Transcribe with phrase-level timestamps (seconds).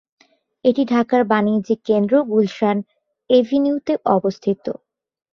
[0.65, 2.77] এটি ঢাকার বাণিজ্যিক কেন্দ্র গুলশান
[3.29, 4.65] এভিনিউতে অবস্থিত।